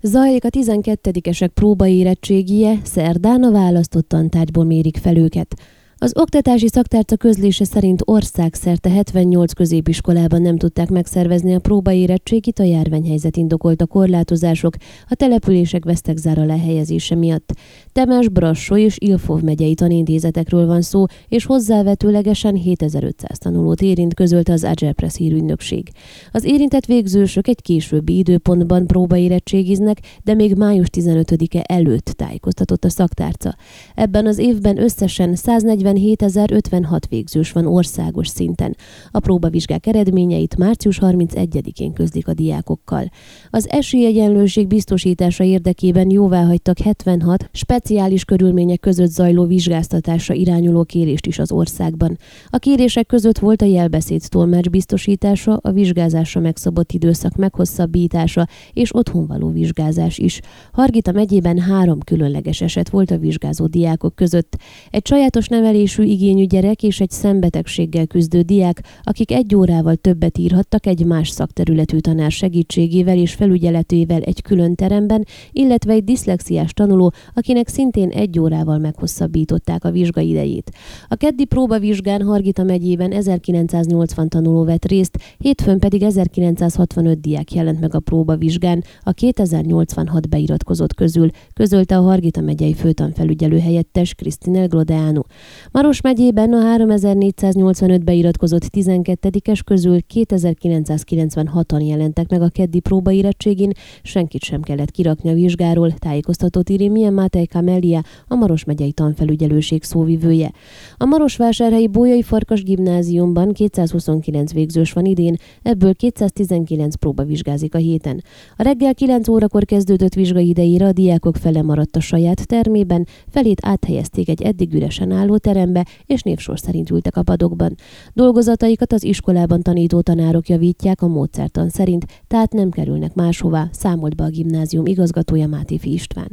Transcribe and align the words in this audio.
Zajlik 0.00 0.44
a 0.44 0.48
12-esek 0.48 1.50
próbaérettségie, 1.54 2.78
szerdán 2.84 3.42
a 3.42 3.50
választott 3.50 4.08
tantárgyból 4.08 4.64
mérik 4.64 4.96
fel 4.96 5.16
őket. 5.16 5.54
Az 6.00 6.12
oktatási 6.16 6.68
szaktárca 6.68 7.16
közlése 7.16 7.64
szerint 7.64 8.02
országszerte 8.04 8.90
78 8.90 9.52
középiskolában 9.52 10.42
nem 10.42 10.56
tudták 10.56 10.90
megszervezni 10.90 11.54
a 11.54 11.58
próbaérettségit 11.58 12.58
a 12.58 12.62
járványhelyzet 12.62 13.36
indokolta 13.36 13.86
korlátozások, 13.86 14.74
a 15.08 15.14
települések 15.14 15.84
vesztegzára 15.84 16.44
lehelyezése 16.44 17.14
miatt. 17.14 17.52
Temes, 17.92 18.28
Brassó 18.28 18.76
és 18.76 18.96
Ilfov 18.98 19.40
megyei 19.40 19.74
tanintézetekről 19.74 20.66
van 20.66 20.82
szó, 20.82 21.04
és 21.28 21.44
hozzávetőlegesen 21.44 22.54
7500 22.54 23.38
tanulót 23.38 23.80
érint, 23.80 24.14
közölte 24.14 24.52
az 24.52 24.64
Agerpress 24.64 25.16
hírügynökség. 25.16 25.88
Az 26.32 26.44
érintett 26.44 26.86
végzősök 26.86 27.48
egy 27.48 27.62
későbbi 27.62 28.16
időpontban 28.16 28.86
próbaérettségiznek, 28.86 29.98
de 30.24 30.34
még 30.34 30.54
május 30.54 30.86
15-e 30.92 31.64
előtt 31.66 32.04
tájékoztatott 32.04 32.84
a 32.84 32.90
szaktárca. 32.90 33.56
Ebben 33.94 34.26
az 34.26 34.38
évben 34.38 34.82
összesen 34.82 35.34
140 35.34 35.87
47.056 35.92 37.00
végzős 37.08 37.52
van 37.52 37.66
országos 37.66 38.28
szinten. 38.28 38.76
A 39.10 39.20
próbavizsgák 39.20 39.86
eredményeit 39.86 40.56
március 40.56 40.98
31-én 41.02 41.92
közlik 41.92 42.28
a 42.28 42.34
diákokkal. 42.34 43.10
Az 43.50 43.68
esélyegyenlőség 43.70 44.66
biztosítása 44.66 45.44
érdekében 45.44 46.10
jóvá 46.10 46.44
hagytak 46.44 46.78
76 46.78 47.48
speciális 47.52 48.24
körülmények 48.24 48.80
között 48.80 49.10
zajló 49.10 49.46
vizsgáztatásra 49.46 50.34
irányuló 50.34 50.84
kérést 50.84 51.26
is 51.26 51.38
az 51.38 51.52
országban. 51.52 52.18
A 52.46 52.58
kérések 52.58 53.06
között 53.06 53.38
volt 53.38 53.62
a 53.62 53.66
jelbeszéd 53.66 54.22
tolmács 54.28 54.70
biztosítása, 54.70 55.58
a 55.62 55.72
vizsgázásra 55.72 56.40
megszabott 56.40 56.92
időszak 56.92 57.36
meghosszabbítása 57.36 58.46
és 58.72 58.94
otthonvaló 58.94 59.50
vizsgázás 59.50 60.18
is. 60.18 60.40
Hargita 60.72 61.12
megyében 61.12 61.58
három 61.58 62.00
különleges 62.00 62.60
eset 62.60 62.88
volt 62.88 63.10
a 63.10 63.18
vizsgázó 63.18 63.66
diákok 63.66 64.14
között. 64.14 64.56
Egy 64.90 65.06
sajátos 65.06 65.48
nevelés 65.48 65.77
nevelésű 65.78 66.02
igényű 66.02 66.44
gyerek 66.44 66.82
és 66.82 67.00
egy 67.00 67.10
szembetegséggel 67.10 68.06
küzdő 68.06 68.40
diák, 68.40 68.82
akik 69.02 69.32
egy 69.32 69.54
órával 69.54 69.96
többet 69.96 70.38
írhattak 70.38 70.86
egy 70.86 71.04
más 71.04 71.28
szakterületű 71.28 71.98
tanár 71.98 72.30
segítségével 72.30 73.16
és 73.16 73.34
felügyeletével 73.34 74.20
egy 74.20 74.42
külön 74.42 74.74
teremben, 74.74 75.24
illetve 75.52 75.92
egy 75.92 76.04
diszlexiás 76.04 76.72
tanuló, 76.72 77.12
akinek 77.34 77.68
szintén 77.68 78.08
egy 78.08 78.38
órával 78.38 78.78
meghosszabbították 78.78 79.84
a 79.84 79.90
vizsgaidejét. 79.90 80.70
A 81.08 81.14
keddi 81.14 81.44
próbavizsgán 81.44 82.22
Hargita 82.22 82.62
megyében 82.62 83.12
1980 83.12 84.28
tanuló 84.28 84.64
vett 84.64 84.84
részt, 84.84 85.18
hétfőn 85.38 85.78
pedig 85.78 86.02
1965 86.02 87.20
diák 87.20 87.52
jelent 87.52 87.80
meg 87.80 87.94
a 87.94 88.00
próbavizsgán 88.00 88.84
a 89.02 89.12
2086 89.12 90.28
beiratkozott 90.28 90.94
közül, 90.94 91.30
közölte 91.54 91.96
a 91.96 92.02
Hargita 92.02 92.40
megyei 92.40 92.74
főtanfelügyelő 92.74 93.58
helyettes 93.58 94.14
Krisztinel 94.14 94.66
Grodeanu. 94.66 95.22
Maros 95.72 96.00
megyében 96.00 96.52
a 96.52 96.60
3485 96.60 98.04
beiratkozott 98.04 98.62
12-es 98.72 99.60
közül 99.64 99.98
2996-an 100.14 101.86
jelentek 101.86 102.28
meg 102.28 102.42
a 102.42 102.48
keddi 102.48 102.80
próbaérettségén, 102.80 103.72
senkit 104.02 104.42
sem 104.42 104.62
kellett 104.62 104.90
kirakni 104.90 105.30
a 105.30 105.34
vizsgáról, 105.34 105.92
tájékoztatott 105.92 106.68
írni 106.68 106.88
Milyen 106.88 107.12
Mátej 107.12 107.46
Kamelia, 107.46 108.02
a 108.28 108.34
Maros 108.34 108.64
megyei 108.64 108.92
tanfelügyelőség 108.92 109.82
szóvivője. 109.82 110.52
A 110.96 111.04
Marosvásárhelyi 111.04 111.86
Bolyai 111.86 112.22
Farkas 112.22 112.62
gimnáziumban 112.62 113.52
229 113.52 114.52
végzős 114.52 114.92
van 114.92 115.04
idén, 115.04 115.36
ebből 115.62 115.94
219 115.94 116.94
próba 116.94 117.24
vizsgázik 117.24 117.74
a 117.74 117.78
héten. 117.78 118.24
A 118.56 118.62
reggel 118.62 118.94
9 118.94 119.28
órakor 119.28 119.64
kezdődött 119.64 120.14
vizsgai 120.14 120.48
idejére 120.48 120.86
a 120.86 120.92
diákok 120.92 121.36
fele 121.36 121.62
maradt 121.62 121.96
a 121.96 122.00
saját 122.00 122.46
termében, 122.46 123.06
felét 123.28 123.60
áthelyezték 123.62 124.28
egy 124.28 124.42
eddig 124.42 124.74
üresen 124.74 125.10
álló 125.10 125.36
terembe, 125.58 125.86
és 126.06 126.22
névsor 126.22 126.58
szerint 126.58 126.90
ültek 126.90 127.16
a 127.16 127.22
padokban. 127.22 127.74
Dolgozataikat 128.12 128.92
az 128.92 129.04
iskolában 129.04 129.62
tanító 129.62 130.00
tanárok 130.00 130.48
javítják 130.48 131.02
a 131.02 131.06
módszertan 131.08 131.68
szerint, 131.68 132.06
tehát 132.26 132.52
nem 132.52 132.70
kerülnek 132.70 133.14
máshová, 133.14 133.68
számolt 133.72 134.16
be 134.16 134.24
a 134.24 134.28
gimnázium 134.28 134.86
igazgatója 134.86 135.46
Mátéfi 135.46 135.92
István. 135.92 136.30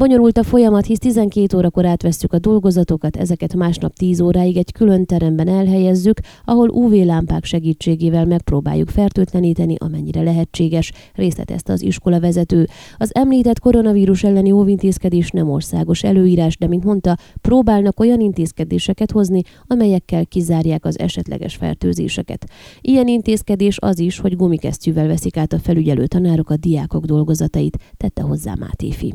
Bonyolult 0.00 0.38
a 0.38 0.42
folyamat, 0.42 0.86
hisz 0.86 0.98
12 0.98 1.56
órakor 1.56 1.84
átvesszük 1.84 2.32
a 2.32 2.38
dolgozatokat, 2.38 3.16
ezeket 3.16 3.54
másnap 3.54 3.92
10 3.92 4.20
óráig 4.20 4.56
egy 4.56 4.72
külön 4.72 5.06
teremben 5.06 5.48
elhelyezzük, 5.48 6.20
ahol 6.44 6.68
UV-lámpák 6.68 7.44
segítségével 7.44 8.26
megpróbáljuk 8.26 8.88
fertőtleníteni, 8.88 9.74
amennyire 9.78 10.22
lehetséges, 10.22 10.92
részletezte 11.14 11.72
az 11.72 11.82
iskola 11.82 12.20
vezető. 12.20 12.66
Az 12.96 13.14
említett 13.14 13.58
koronavírus 13.58 14.24
elleni 14.24 14.50
óvintézkedés 14.50 15.30
nem 15.30 15.50
országos 15.50 16.02
előírás, 16.02 16.56
de 16.56 16.66
mint 16.66 16.84
mondta, 16.84 17.16
próbálnak 17.40 18.00
olyan 18.00 18.20
intézkedéseket 18.20 19.10
hozni, 19.10 19.40
amelyekkel 19.66 20.26
kizárják 20.26 20.84
az 20.84 20.98
esetleges 20.98 21.56
fertőzéseket. 21.56 22.46
Ilyen 22.80 23.08
intézkedés 23.08 23.78
az 23.80 23.98
is, 23.98 24.18
hogy 24.18 24.36
gumikesztyűvel 24.36 25.06
veszik 25.06 25.36
át 25.36 25.52
a 25.52 25.58
felügyelő 25.58 26.06
tanárok 26.06 26.50
a 26.50 26.56
diákok 26.56 27.04
dolgozatait, 27.04 27.78
tette 27.96 28.22
hozzá 28.22 28.54
Mátéfi. 28.58 29.14